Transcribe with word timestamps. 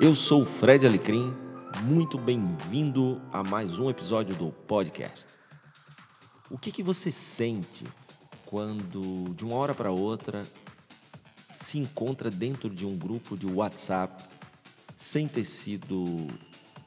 Eu 0.00 0.12
sou 0.16 0.42
o 0.42 0.44
Fred 0.44 0.84
Alecrim, 0.84 1.32
muito 1.84 2.18
bem-vindo 2.18 3.22
a 3.32 3.44
mais 3.44 3.78
um 3.78 3.88
episódio 3.88 4.34
do 4.34 4.50
podcast. 4.50 5.24
O 6.50 6.58
que, 6.58 6.72
que 6.72 6.82
você 6.82 7.12
sente 7.12 7.84
quando, 8.44 9.32
de 9.34 9.44
uma 9.44 9.54
hora 9.54 9.72
para 9.72 9.92
outra, 9.92 10.44
se 11.54 11.78
encontra 11.78 12.28
dentro 12.28 12.68
de 12.68 12.84
um 12.84 12.98
grupo 12.98 13.36
de 13.36 13.46
WhatsApp 13.46 14.24
sem 14.96 15.28
ter 15.28 15.44
sido 15.44 16.26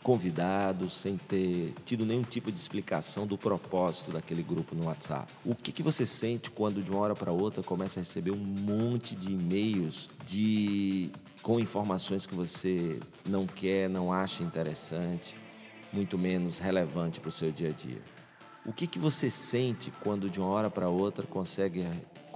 convidado, 0.04 0.90
sem 0.90 1.16
ter 1.16 1.74
tido 1.86 2.06
nenhum 2.06 2.24
tipo 2.24 2.52
de 2.52 2.60
explicação 2.60 3.26
do 3.26 3.38
propósito 3.38 4.12
daquele 4.12 4.44
grupo 4.44 4.76
no 4.76 4.86
WhatsApp. 4.86 5.32
O 5.46 5.56
que, 5.56 5.72
que 5.72 5.82
você 5.82 6.06
sente 6.06 6.52
quando 6.52 6.84
de 6.84 6.92
uma 6.92 7.00
hora 7.00 7.16
para 7.16 7.32
outra 7.32 7.64
começa 7.64 8.02
a 8.02 8.04
receber 8.04 8.32
um 8.32 8.38
monte 8.38 9.16
de 9.16 9.32
e-mails 9.32 10.10
de 10.26 11.10
com 11.42 11.60
informações 11.60 12.26
que 12.26 12.36
você 12.36 13.00
não 13.26 13.46
quer, 13.46 13.90
não 13.90 14.12
acha 14.12 14.44
interessante, 14.44 15.36
muito 15.92 16.18
menos 16.18 16.60
relevante 16.60 17.20
para 17.20 17.30
o 17.30 17.32
seu 17.32 17.52
dia 17.52 17.70
a 17.70 17.72
dia? 17.72 18.02
O 18.66 18.74
que, 18.74 18.86
que 18.86 19.00
você 19.00 19.30
sente 19.30 19.92
quando 20.04 20.30
de 20.30 20.40
uma 20.40 20.50
hora 20.50 20.70
para 20.70 20.90
outra 20.90 21.26
consegue 21.26 21.88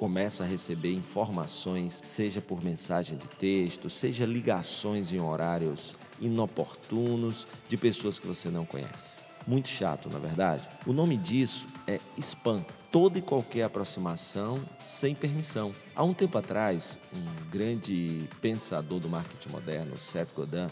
começa 0.01 0.43
a 0.43 0.47
receber 0.47 0.93
informações, 0.93 2.01
seja 2.03 2.41
por 2.41 2.63
mensagem 2.63 3.17
de 3.19 3.27
texto, 3.27 3.87
seja 3.87 4.25
ligações 4.25 5.13
em 5.13 5.21
horários 5.21 5.95
inoportunos 6.19 7.45
de 7.67 7.77
pessoas 7.77 8.17
que 8.17 8.25
você 8.25 8.49
não 8.49 8.65
conhece. 8.65 9.17
Muito 9.45 9.67
chato, 9.67 10.09
na 10.09 10.17
verdade. 10.17 10.67
O 10.87 10.93
nome 10.93 11.17
disso 11.17 11.67
é 11.85 11.99
spam. 12.17 12.65
Toda 12.91 13.17
e 13.17 13.21
qualquer 13.21 13.63
aproximação 13.63 14.61
sem 14.83 15.15
permissão. 15.15 15.73
Há 15.95 16.03
um 16.03 16.13
tempo 16.13 16.37
atrás, 16.37 16.97
um 17.15 17.49
grande 17.49 18.27
pensador 18.41 18.99
do 18.99 19.07
marketing 19.07 19.47
moderno, 19.47 19.97
Seth 19.97 20.33
Godin, 20.35 20.67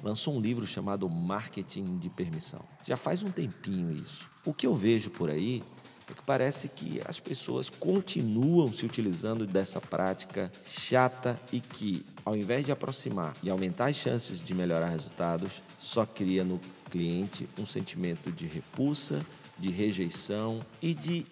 lançou 0.00 0.36
um 0.36 0.40
livro 0.40 0.64
chamado 0.68 1.10
Marketing 1.10 1.98
de 1.98 2.08
Permissão. 2.08 2.60
Já 2.86 2.96
faz 2.96 3.22
um 3.22 3.30
tempinho 3.30 3.90
isso. 3.90 4.30
O 4.44 4.54
que 4.54 4.68
eu 4.68 4.72
vejo 4.72 5.10
por 5.10 5.28
aí 5.28 5.64
é 6.08 6.14
que 6.14 6.22
parece 6.22 6.68
que 6.68 7.00
as 7.06 7.18
pessoas 7.18 7.68
continuam 7.70 8.72
se 8.72 8.86
utilizando 8.86 9.44
dessa 9.44 9.80
prática 9.80 10.52
chata 10.62 11.40
e 11.52 11.58
que, 11.58 12.06
ao 12.24 12.36
invés 12.36 12.64
de 12.64 12.70
aproximar 12.70 13.34
e 13.42 13.50
aumentar 13.50 13.86
as 13.86 13.96
chances 13.96 14.40
de 14.40 14.54
melhorar 14.54 14.90
resultados, 14.90 15.60
só 15.80 16.06
cria 16.06 16.44
no 16.44 16.60
cliente 16.88 17.48
um 17.58 17.66
sentimento 17.66 18.30
de 18.30 18.46
repulsa, 18.46 19.26
de 19.58 19.70
rejeição 19.70 20.64
e 20.80 20.94
de 20.94 21.26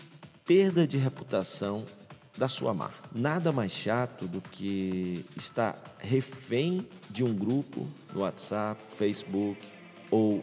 perda 0.44 0.86
de 0.86 0.96
reputação 0.96 1.84
da 2.36 2.48
sua 2.48 2.72
marca. 2.72 3.08
Nada 3.12 3.52
mais 3.52 3.72
chato 3.72 4.26
do 4.26 4.40
que 4.40 5.24
estar 5.36 5.78
refém 5.98 6.86
de 7.10 7.22
um 7.22 7.34
grupo 7.34 7.88
no 8.12 8.20
WhatsApp, 8.20 8.80
Facebook 8.96 9.60
ou 10.10 10.42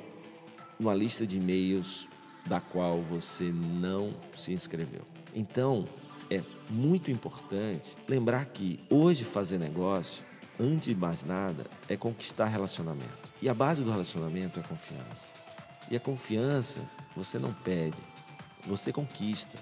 numa 0.80 0.94
lista 0.94 1.25
de 1.25 1.38
e-mails 1.38 2.08
da 2.45 2.59
qual 2.59 3.02
você 3.02 3.52
não 3.52 4.14
se 4.36 4.52
inscreveu. 4.53 5.02
Então, 5.36 5.88
é 6.30 6.44
muito 6.70 7.11
importante 7.11 7.97
lembrar 8.08 8.45
que 8.45 8.80
hoje 8.89 9.23
fazer 9.23 9.58
negócio, 9.58 10.23
antes 10.59 10.89
de 10.89 10.95
mais 10.95 11.23
nada, 11.23 11.66
é 11.88 11.97
conquistar 11.97 12.45
relacionamento. 12.45 13.30
E 13.42 13.50
a 13.50 13.53
base 13.53 13.83
do 13.83 13.92
relacionamento 13.92 14.59
é 14.59 14.64
confiança. 14.64 15.31
E 15.89 15.95
a 15.95 16.00
confiança 16.00 16.81
você 17.16 17.39
não 17.39 17.53
pede, 17.53 17.97
você 18.66 18.92
conquista. 18.92 19.58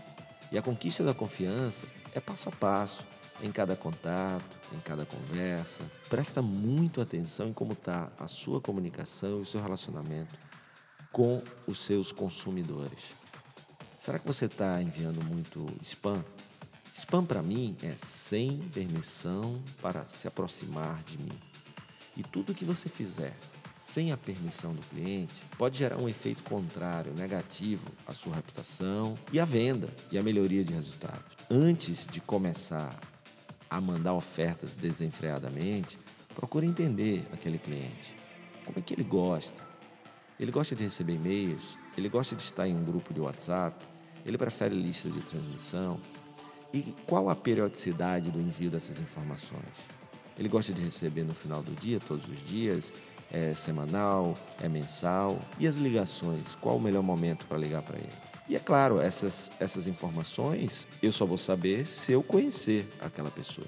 E 0.51 0.57
a 0.57 0.61
conquista 0.61 1.03
da 1.03 1.13
confiança 1.13 1.87
é 2.13 2.19
passo 2.19 2.49
a 2.49 2.51
passo, 2.51 3.05
em 3.41 3.51
cada 3.51 3.75
contato, 3.75 4.57
em 4.73 4.79
cada 4.79 5.05
conversa. 5.05 5.83
Presta 6.09 6.41
muito 6.41 7.01
atenção 7.01 7.49
em 7.49 7.53
como 7.53 7.73
está 7.73 8.09
a 8.17 8.27
sua 8.27 8.59
comunicação 8.61 9.39
e 9.39 9.41
o 9.41 9.45
seu 9.45 9.61
relacionamento 9.61 10.37
com 11.11 11.41
os 11.65 11.79
seus 11.79 12.11
consumidores. 12.11 13.15
Será 13.99 14.19
que 14.19 14.27
você 14.27 14.45
está 14.45 14.81
enviando 14.81 15.23
muito 15.23 15.65
spam? 15.81 16.23
Spam 16.93 17.25
para 17.25 17.41
mim 17.41 17.77
é 17.83 17.95
sem 17.97 18.59
permissão 18.73 19.61
para 19.81 20.07
se 20.07 20.27
aproximar 20.27 21.03
de 21.03 21.17
mim. 21.17 21.39
E 22.15 22.23
tudo 22.23 22.55
que 22.55 22.65
você 22.65 22.89
fizer 22.89 23.35
sem 23.79 24.11
a 24.11 24.17
permissão 24.17 24.73
do 24.73 24.81
cliente 24.81 25.43
pode 25.57 25.77
gerar 25.77 25.97
um 25.97 26.09
efeito 26.09 26.43
contrário, 26.43 27.13
negativo 27.13 27.87
à 28.05 28.13
sua 28.13 28.35
reputação 28.35 29.17
e 29.31 29.39
à 29.39 29.45
venda 29.45 29.89
e 30.11 30.17
à 30.17 30.23
melhoria 30.23 30.63
de 30.63 30.73
resultados. 30.73 31.35
Antes 31.49 32.05
de 32.05 32.19
começar 32.19 32.99
a 33.69 33.81
mandar 33.81 34.13
ofertas 34.13 34.75
desenfreadamente, 34.75 35.99
procure 36.33 36.65
entender 36.65 37.27
aquele 37.31 37.57
cliente. 37.57 38.15
Como 38.65 38.79
é 38.79 38.81
que 38.81 38.93
ele 38.93 39.03
gosta? 39.03 39.61
Ele 40.39 40.51
gosta 40.51 40.75
de 40.75 40.83
receber 40.83 41.13
e-mails, 41.13 41.77
ele 41.97 42.09
gosta 42.09 42.35
de 42.35 42.43
estar 42.43 42.67
em 42.67 42.75
um 42.75 42.83
grupo 42.83 43.13
de 43.13 43.19
WhatsApp, 43.19 43.83
ele 44.25 44.37
prefere 44.37 44.75
lista 44.75 45.09
de 45.09 45.21
transmissão. 45.21 45.99
E 46.73 46.93
qual 47.07 47.29
a 47.29 47.35
periodicidade 47.35 48.29
do 48.29 48.39
envio 48.39 48.69
dessas 48.69 48.99
informações? 48.99 49.63
Ele 50.37 50.47
gosta 50.47 50.73
de 50.73 50.81
receber 50.81 51.23
no 51.23 51.33
final 51.33 51.63
do 51.63 51.73
dia, 51.73 51.99
todos 51.99 52.27
os 52.27 52.45
dias? 52.45 52.93
É 53.31 53.53
semanal? 53.53 54.35
É 54.61 54.69
mensal? 54.69 55.39
E 55.59 55.67
as 55.67 55.75
ligações? 55.75 56.55
Qual 56.61 56.77
o 56.77 56.81
melhor 56.81 57.03
momento 57.03 57.45
para 57.45 57.57
ligar 57.57 57.81
para 57.81 57.97
ele? 57.97 58.27
E 58.49 58.55
é 58.55 58.59
claro, 58.59 59.01
essas, 59.01 59.51
essas 59.59 59.87
informações 59.87 60.87
eu 61.03 61.11
só 61.11 61.25
vou 61.25 61.37
saber 61.37 61.85
se 61.85 62.13
eu 62.13 62.23
conhecer 62.23 62.89
aquela 63.01 63.29
pessoa. 63.29 63.67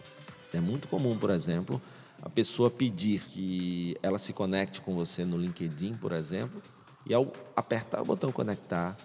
É 0.53 0.61
muito 0.61 0.87
comum, 0.87 1.17
por 1.17 1.29
exemplo, 1.29 1.81
a 2.21 2.29
pessoa 2.29 2.71
pedir 2.71 3.21
que 3.21 3.97
ela 4.01 4.17
se 4.17 4.31
conecte 4.31 4.79
com 4.79 4.95
você 4.95 5.25
no 5.25 5.37
LinkedIn, 5.37 5.95
por 5.95 6.13
exemplo, 6.13 6.61
e 7.05 7.13
ao 7.13 7.31
apertar 7.55 8.01
o 8.01 8.05
botão 8.05 8.31
conectar, 8.31 8.95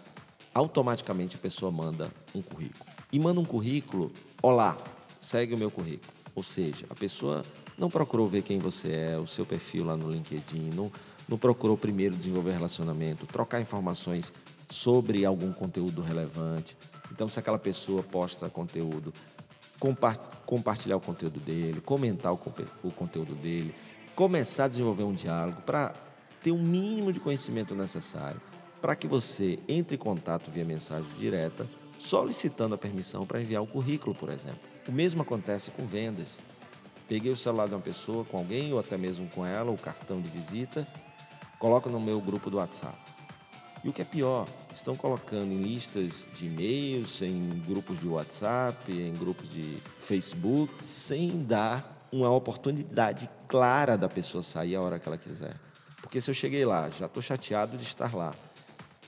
automaticamente 0.52 1.34
a 1.36 1.38
pessoa 1.38 1.72
manda 1.72 2.10
um 2.34 2.40
currículo. 2.40 2.84
E 3.12 3.18
manda 3.18 3.40
um 3.40 3.44
currículo, 3.44 4.12
olá, 4.40 4.78
segue 5.20 5.54
o 5.54 5.58
meu 5.58 5.70
currículo. 5.70 6.12
Ou 6.34 6.42
seja, 6.42 6.86
a 6.90 6.94
pessoa 6.94 7.44
não 7.78 7.90
procurou 7.90 8.28
ver 8.28 8.42
quem 8.42 8.58
você 8.58 8.92
é, 8.92 9.18
o 9.18 9.26
seu 9.26 9.46
perfil 9.46 9.84
lá 9.84 9.96
no 9.96 10.10
LinkedIn, 10.10 10.70
não, 10.74 10.90
não 11.28 11.38
procurou 11.38 11.76
primeiro 11.76 12.16
desenvolver 12.16 12.52
relacionamento, 12.52 13.26
trocar 13.26 13.60
informações 13.60 14.32
sobre 14.70 15.24
algum 15.24 15.52
conteúdo 15.52 16.02
relevante. 16.02 16.76
Então, 17.12 17.28
se 17.28 17.38
aquela 17.38 17.58
pessoa 17.58 18.02
posta 18.02 18.48
conteúdo 18.48 19.12
compartilhar 20.46 20.96
o 20.96 21.00
conteúdo 21.00 21.38
dele, 21.40 21.80
comentar 21.80 22.32
o, 22.32 22.38
conteúdo 22.90 23.34
dele, 23.34 23.74
começar 24.14 24.64
a 24.64 24.68
desenvolver 24.68 25.02
um 25.02 25.12
diálogo 25.12 25.60
para 25.62 25.94
ter 26.42 26.52
o 26.52 26.54
um 26.54 26.62
mínimo 26.62 27.12
de 27.12 27.20
conhecimento 27.20 27.74
necessário 27.74 28.40
para 28.80 28.94
que 28.94 29.06
você 29.06 29.58
entre 29.66 29.96
em 29.96 29.98
contato 29.98 30.50
via 30.50 30.64
mensagem 30.64 31.10
direta, 31.18 31.66
solicitando 31.98 32.74
a 32.74 32.78
permissão 32.78 33.26
para 33.26 33.40
enviar 33.40 33.62
o 33.62 33.66
currículo, 33.66 34.14
por 34.14 34.28
exemplo. 34.28 34.60
O 34.86 34.92
mesmo 34.92 35.22
acontece 35.22 35.70
com 35.70 35.86
vendas. 35.86 36.38
Peguei 37.08 37.30
o 37.30 37.36
celular 37.36 37.68
de 37.68 37.74
uma 37.74 37.80
pessoa, 37.80 38.24
com 38.24 38.38
alguém, 38.38 38.72
ou 38.72 38.78
até 38.78 38.96
mesmo 38.96 39.28
com 39.28 39.44
ela, 39.44 39.70
o 39.70 39.78
cartão 39.78 40.20
de 40.20 40.28
visita, 40.28 40.86
coloco 41.58 41.88
no 41.88 42.00
meu 42.00 42.20
grupo 42.20 42.50
do 42.50 42.56
WhatsApp. 42.56 42.98
E 43.82 43.88
o 43.88 43.92
que 43.92 44.00
é 44.00 44.04
pior, 44.04 44.48
estão 44.74 44.96
colocando 44.96 45.52
em 45.52 45.62
listas 45.62 46.26
de 46.34 46.46
e-mails, 46.46 47.20
em 47.20 47.62
grupos 47.66 48.00
de 48.00 48.08
WhatsApp, 48.08 48.90
em 48.90 49.12
grupos 49.14 49.50
de 49.50 49.78
Facebook, 50.00 50.82
sem 50.82 51.44
dar 51.44 52.08
uma 52.10 52.30
oportunidade 52.30 53.28
clara 53.46 53.98
da 53.98 54.08
pessoa 54.08 54.42
sair 54.42 54.74
a 54.76 54.80
hora 54.80 54.98
que 54.98 55.06
ela 55.06 55.18
quiser. 55.18 55.56
Porque 56.00 56.20
se 56.20 56.30
eu 56.30 56.34
cheguei 56.34 56.64
lá, 56.64 56.88
já 56.90 57.06
estou 57.06 57.22
chateado 57.22 57.76
de 57.76 57.84
estar 57.84 58.14
lá, 58.14 58.34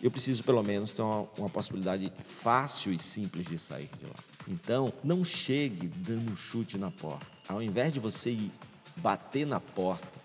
eu 0.03 0.11
preciso 0.11 0.45
pelo 0.45 0.63
menos 0.63 0.93
ter 0.93 1.03
uma, 1.03 1.29
uma, 1.39 1.49
possibilidade 1.49 2.13
fácil 2.25 2.93
e 2.93 2.99
simples 2.99 3.47
de 3.47 3.59
sair 3.59 3.91
de 3.99 4.05
lá. 4.05 4.15
Então, 4.47 4.93
não 5.03 5.25
chegue 5.25 5.89
dando 5.89 6.33
um 6.33 6.37
chute 6.37 6.77
na 6.77 6.91
porta. 6.91 7.27
Ao 7.49 7.63
invés 7.63 7.93
de 7.93 8.01
você 8.01 8.31
ir 8.31 8.53
bater 8.97 9.47
na 9.47 9.61
porta, 9.61 10.21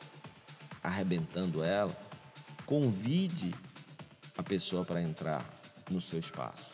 arrebentando 0.83 1.63
ela, 1.63 1.95
convide 2.65 3.53
a 4.37 4.43
pessoa 4.43 4.83
para 4.83 5.01
entrar 5.01 5.45
no 5.89 6.01
seu 6.01 6.19
espaço. 6.19 6.71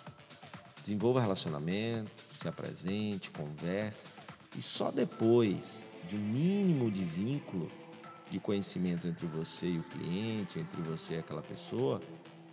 Desenvolva 0.83 1.19
relacionamento, 1.19 2.11
se 2.33 2.47
apresente, 2.47 3.31
converse 3.31 4.07
e 4.55 4.61
só 4.61 4.91
depois 4.91 5.83
de 6.07 6.15
um 6.15 6.19
mínimo 6.19 6.89
de 6.89 7.03
vínculo 7.03 7.69
de 8.29 8.39
conhecimento 8.39 9.07
entre 9.07 9.25
você 9.25 9.67
e 9.67 9.79
o 9.79 9.83
cliente, 9.83 10.59
entre 10.59 10.81
você 10.81 11.15
e 11.15 11.17
aquela 11.19 11.41
pessoa, 11.41 12.01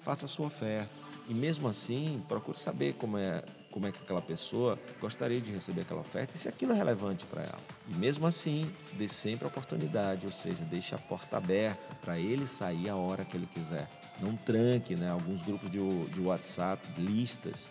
faça 0.04 0.26
a 0.26 0.28
sua 0.28 0.46
oferta. 0.46 0.92
E 1.26 1.32
mesmo 1.32 1.66
assim, 1.66 2.22
procure 2.28 2.58
saber 2.58 2.92
como 2.94 3.16
é, 3.16 3.42
como 3.70 3.86
é 3.86 3.92
que 3.92 4.02
aquela 4.02 4.20
pessoa 4.20 4.78
gostaria 5.00 5.40
de 5.40 5.50
receber 5.50 5.80
aquela 5.80 6.02
oferta 6.02 6.34
e 6.34 6.38
se 6.38 6.48
aquilo 6.48 6.72
é 6.72 6.76
relevante 6.76 7.24
para 7.24 7.42
ela. 7.42 7.60
E 7.88 7.94
mesmo 7.94 8.26
assim, 8.26 8.70
dê 8.92 9.08
sempre 9.08 9.46
a 9.46 9.48
oportunidade, 9.48 10.26
ou 10.26 10.32
seja, 10.32 10.62
deixe 10.70 10.94
a 10.94 10.98
porta 10.98 11.38
aberta 11.38 11.94
para 12.02 12.18
ele 12.18 12.46
sair 12.46 12.90
a 12.90 12.96
hora 12.96 13.24
que 13.24 13.36
ele 13.36 13.46
quiser 13.46 13.88
não 14.20 14.36
tranque, 14.36 14.94
né? 14.94 15.10
Alguns 15.10 15.42
grupos 15.42 15.70
de, 15.70 15.78
de 16.06 16.20
WhatsApp, 16.20 16.82
listas, 17.00 17.68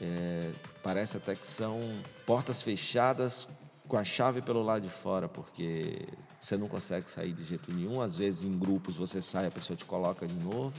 é, 0.00 0.50
parece 0.82 1.16
até 1.16 1.34
que 1.34 1.46
são 1.46 1.80
portas 2.26 2.62
fechadas 2.62 3.46
com 3.86 3.96
a 3.96 4.04
chave 4.04 4.40
pelo 4.40 4.62
lado 4.62 4.82
de 4.82 4.88
fora, 4.88 5.28
porque 5.28 6.06
você 6.40 6.56
não 6.56 6.68
consegue 6.68 7.10
sair 7.10 7.32
de 7.32 7.44
jeito 7.44 7.72
nenhum. 7.72 8.00
Às 8.00 8.16
vezes, 8.16 8.44
em 8.44 8.58
grupos, 8.58 8.96
você 8.96 9.20
sai, 9.20 9.46
a 9.46 9.50
pessoa 9.50 9.76
te 9.76 9.84
coloca 9.84 10.26
de 10.26 10.34
novo. 10.34 10.74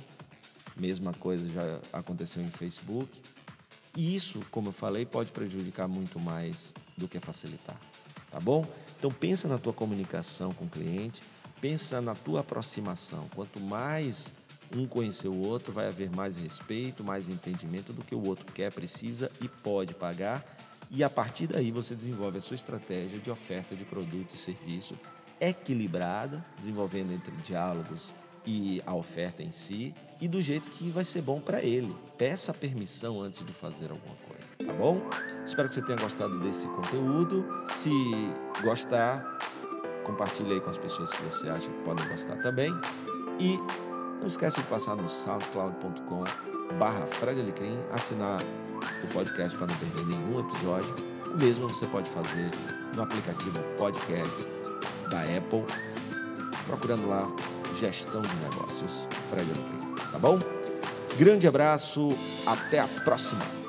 Mesma 0.76 1.14
coisa 1.14 1.48
já 1.48 1.80
aconteceu 1.94 2.44
em 2.44 2.50
Facebook. 2.50 3.22
E 3.96 4.16
isso, 4.16 4.42
como 4.52 4.70
eu 4.70 4.74
falei, 4.74 5.06
pode 5.06 5.32
prejudicar 5.32 5.88
muito 5.88 6.20
mais 6.20 6.74
do 6.98 7.08
que 7.08 7.20
facilitar. 7.20 7.80
Tá 8.30 8.40
bom? 8.40 8.68
Então 9.00 9.10
pensa 9.10 9.48
na 9.48 9.58
tua 9.58 9.72
comunicação 9.72 10.54
com 10.54 10.66
o 10.66 10.70
cliente, 10.70 11.24
pensa 11.62 12.02
na 12.02 12.14
tua 12.14 12.42
aproximação. 12.42 13.30
Quanto 13.34 13.60
mais 13.60 14.34
um 14.76 14.86
conhecer 14.88 15.30
o 15.30 15.38
outro, 15.38 15.72
vai 15.72 15.88
haver 15.88 16.10
mais 16.10 16.36
respeito, 16.36 17.04
mais 17.04 17.30
entendimento 17.30 17.94
do 17.94 18.04
que 18.04 18.16
o 18.16 18.26
outro 18.26 18.52
quer, 18.52 18.72
precisa 18.72 19.32
e 19.42 19.48
pode 19.48 19.94
pagar. 19.94 20.44
E 20.92 21.04
a 21.04 21.10
partir 21.10 21.48
daí 21.48 21.72
você 21.72 21.96
desenvolve 21.96 22.38
a 22.38 22.42
sua 22.42 22.56
estratégia 22.56 23.20
de 23.20 23.32
oferta 23.32 23.76
de 23.76 23.86
produto 23.86 24.36
e 24.36 24.38
serviço 24.38 24.98
equilibrada, 25.40 26.46
desenvolvendo 26.58 27.12
entre 27.12 27.36
diálogos 27.38 28.14
e 28.46 28.82
a 28.86 28.94
oferta 28.94 29.44
em 29.44 29.52
si, 29.52 29.94
e 30.20 30.28
do 30.28 30.42
jeito 30.42 30.70
que 30.70 30.90
vai 30.90 31.04
ser 31.04 31.22
bom 31.22 31.40
para 31.40 31.62
ele. 31.62 31.96
Peça 32.18 32.54
permissão 32.54 33.22
antes 33.22 33.46
de 33.46 33.54
fazer 33.54 33.92
alguma 33.92 34.16
coisa, 34.28 34.72
tá 34.72 34.74
bom? 34.74 35.02
Espero 35.46 35.68
que 35.68 35.76
você 35.76 35.82
tenha 35.82 35.98
gostado 35.98 36.40
desse 36.40 36.68
conteúdo. 36.68 37.46
Se 37.68 37.92
gostar, 38.62 39.24
compartilhe 40.04 40.54
aí 40.54 40.62
com 40.62 40.70
as 40.70 40.78
pessoas 40.78 41.12
que 41.12 41.24
você 41.24 41.50
acha 41.50 41.70
que 41.70 41.84
podem 41.84 42.08
gostar 42.08 42.38
também. 42.38 42.72
E 43.40 43.58
não 44.20 44.28
esquece 44.28 44.62
de 44.62 44.68
passar 44.68 44.96
no 44.96 45.10
soundcloud.com 45.10 46.24
barra 46.80 47.06
assinar 47.92 48.42
o 49.04 49.08
podcast 49.14 49.58
para 49.58 49.68
não 49.68 49.76
perder 49.76 50.06
nenhum 50.06 50.40
episódio. 50.40 50.96
O 51.28 51.38
mesmo 51.38 51.68
você 51.68 51.86
pode 51.88 52.10
fazer 52.10 52.50
no 52.96 53.04
aplicativo 53.04 53.60
podcast 53.78 54.48
da 55.10 55.22
Apple, 55.22 55.66
procurando 56.66 57.08
lá 57.08 57.28
Gestão 57.80 58.22
de 58.22 58.36
Negócios 58.36 59.08
Fred 59.30 59.46
Alecrim, 59.52 59.95
tá 60.16 60.20
bom? 60.20 60.40
Grande 61.18 61.46
abraço, 61.46 62.18
até 62.46 62.80
a 62.80 62.88
próxima! 62.88 63.65